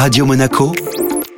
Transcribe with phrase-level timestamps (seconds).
[0.00, 0.72] Radio Monaco,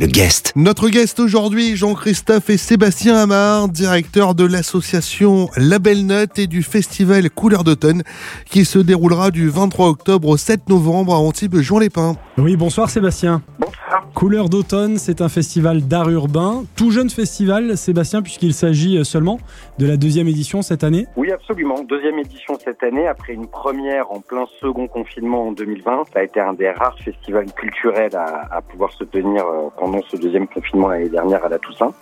[0.00, 0.52] le guest.
[0.56, 6.64] Notre guest aujourd'hui, Jean-Christophe et Sébastien Amar, directeur de l'association La Belle Note et du
[6.64, 8.02] festival Couleur d'automne,
[8.46, 12.16] qui se déroulera du 23 octobre au 7 novembre à Antibes-Jean-les-Pins.
[12.36, 13.42] Oui, bonsoir Sébastien.
[13.60, 13.87] Bonsoir.
[14.14, 19.38] Couleur d'automne, c'est un festival d'art urbain, tout jeune festival, Sébastien, puisqu'il s'agit seulement
[19.78, 21.06] de la deuxième édition cette année.
[21.16, 21.82] Oui, absolument.
[21.84, 26.04] Deuxième édition cette année, après une première en plein second confinement en 2020.
[26.12, 30.00] Ça a été un des rares festivals culturels à, à pouvoir se tenir euh, pendant
[30.08, 31.92] ce deuxième confinement l'année dernière à la Toussaint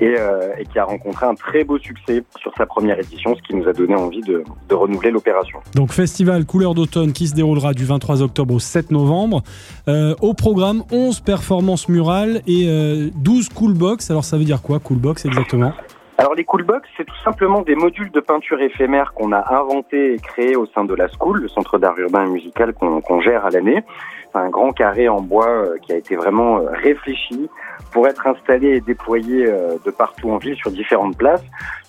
[0.00, 3.42] et, euh, et, qui a rencontré un très beau succès sur sa première édition, ce
[3.42, 5.60] qui nous a donné envie de, de renouveler l'opération.
[5.74, 9.42] Donc festival Couleur d'automne qui se déroulera du 23 octobre au 7 novembre.
[9.88, 14.10] Euh, au programme 11 performances murales et euh, 12 coolbox.
[14.10, 15.72] Alors ça veut dire quoi coolbox exactement?
[16.16, 20.18] Alors les coolbox, c'est tout simplement des modules de peinture éphémère qu'on a inventés et
[20.18, 23.44] créés au sein de la School, le centre d'art urbain et musical qu'on qu gère
[23.44, 23.82] à l'année.
[24.34, 27.48] Un grand carré en bois euh, qui a été vraiment euh, réfléchi
[27.92, 31.44] pour être installé et déployé de partout en ville sur différentes places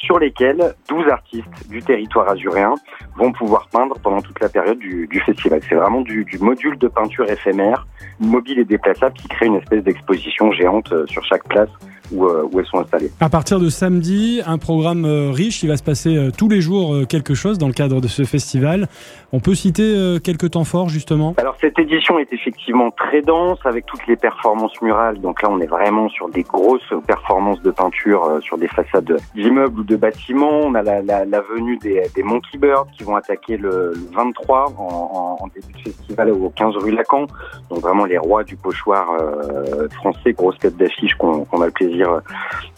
[0.00, 2.74] sur lesquelles 12 artistes du territoire azuréen
[3.16, 5.60] vont pouvoir peindre pendant toute la période du, festival.
[5.68, 7.86] C'est vraiment du, du, module de peinture éphémère,
[8.18, 11.70] mobile et déplaçable, qui crée une espèce d'exposition géante sur chaque place
[12.12, 13.10] où, euh, où, elles sont installées.
[13.20, 16.60] À partir de samedi, un programme euh, riche, il va se passer euh, tous les
[16.60, 18.88] jours quelque chose dans le cadre de ce festival.
[19.32, 21.34] On peut citer quelques temps forts justement?
[21.36, 25.20] Alors cette édition est effectivement très dense avec toutes les performances murales.
[25.20, 29.80] Donc là on est vraiment sur des grosses performances de peinture sur des façades d'immeubles
[29.80, 30.60] ou de bâtiments.
[30.64, 34.16] On a la, la, la venue des, des, Monkey Birds qui vont attaquer le, le
[34.16, 37.26] 23 en, en, en, début de festival au 15 rue Lacan.
[37.70, 41.70] Donc vraiment les rois du pochoir euh, français, grosse tête d'affiche qu'on qu a le
[41.70, 41.99] plaisir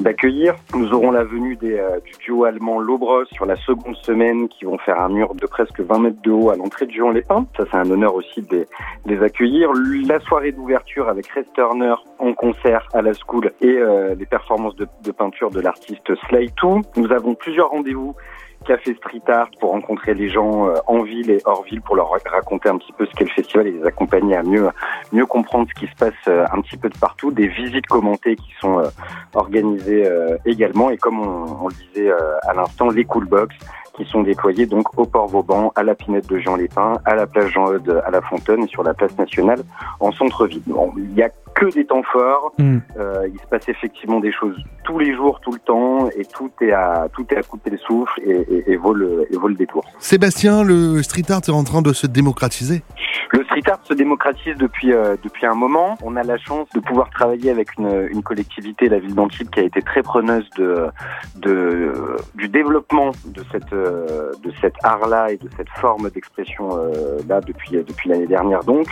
[0.00, 0.54] d'accueillir.
[0.74, 4.78] Nous aurons la venue euh, du duo allemand Lobros sur la seconde semaine qui vont
[4.78, 7.46] faire un mur de presque 20 mètres de haut à l'entrée de Juan-les-Pins.
[7.56, 8.66] Ça, c'est un honneur aussi de
[9.06, 9.70] les, accueillir.
[10.06, 14.76] La soirée d'ouverture avec Red Turner en concert à la School et euh, les performances
[14.76, 16.68] de, de peinture de l'artiste Slay 2.
[16.96, 18.14] Nous avons plusieurs rendez-vous
[18.62, 22.10] café street art pour rencontrer les gens euh, en ville et hors ville pour leur
[22.10, 24.68] raconter un petit peu ce qu'est le festival et les accompagner à mieux
[25.12, 28.36] mieux comprendre ce qui se passe euh, un petit peu de partout des visites commentées
[28.36, 28.88] qui sont euh,
[29.34, 30.08] organisées
[30.46, 33.54] également et comme on, on le disait à l'instant les cool box
[33.94, 37.26] qui sont déployés donc au Port Vauban, à la Pinette de Jean Lépin, à la
[37.26, 39.60] plage Jean Eudes, à la Fontaine et sur la place nationale
[40.00, 40.62] en centre-ville.
[40.66, 41.28] Bon, il y a
[41.64, 42.52] que des temps forts.
[42.58, 42.78] Mm.
[42.98, 46.50] Euh, il se passe effectivement des choses tous les jours, tout le temps, et tout
[46.60, 49.48] est à tout est à couper le souffle et, et, et, vaut le, et vaut
[49.48, 49.84] le détour.
[49.98, 52.82] Sébastien, le street art est en train de se démocratiser?
[53.30, 55.96] Le street art se démocratise depuis euh, depuis un moment.
[56.02, 59.60] On a la chance de pouvoir travailler avec une, une collectivité, la ville d'Antibes, qui
[59.60, 60.88] a été très preneuse de,
[61.36, 61.92] de
[62.34, 67.72] du développement de cette de cet art-là et de cette forme d'expression euh, là depuis
[67.72, 68.64] depuis l'année dernière.
[68.64, 68.86] Donc,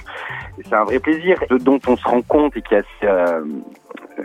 [0.62, 1.38] c'est un vrai plaisir.
[1.49, 3.44] Ce dont on se rend compte et qui est assez euh,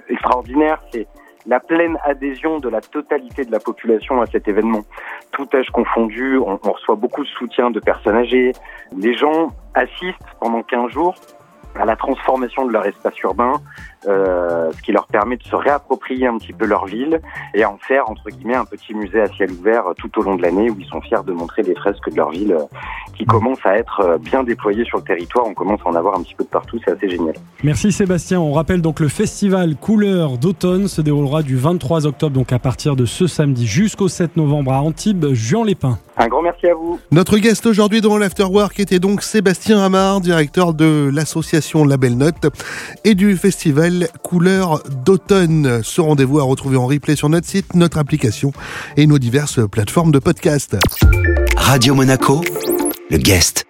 [0.10, 1.08] extraordinaire, c'est
[1.48, 4.82] la pleine adhésion de la totalité de la population à cet événement.
[5.32, 8.52] Tout âge confondu, on, reçoit beaucoup de soutien de personnes âgées.
[8.98, 11.16] Les gens assistent pendant 15 jours
[11.76, 13.54] à la transformation de leur espace urbain,
[14.08, 17.20] euh, ce qui leur permet de se réapproprier un petit peu leur ville
[17.54, 20.42] et en faire entre guillemets un petit musée à ciel ouvert tout au long de
[20.42, 22.66] l'année où ils sont fiers de montrer des fresques de leur ville euh,
[23.18, 25.46] qui commencent à être bien déployées sur le territoire.
[25.48, 27.34] On commence à en avoir un petit peu de partout, c'est assez génial.
[27.64, 28.40] Merci Sébastien.
[28.40, 32.96] On rappelle donc le festival Couleur d'automne se déroulera du 23 octobre donc à partir
[32.96, 35.98] de ce samedi jusqu'au 7 novembre à Antibes, Juan-les-Pins.
[36.18, 37.00] Un grand merci à vous.
[37.12, 42.48] Notre guest aujourd'hui dans l'Afterwork était donc Sébastien Amar, directeur de l'association La Belle Note
[43.04, 45.82] et du festival Couleur d'automne.
[45.84, 48.52] Ce rendez-vous à retrouver en replay sur notre site, notre application
[48.98, 50.78] et nos diverses plateformes de podcast.
[51.58, 52.42] Radio Monaco,
[53.10, 53.66] le guest.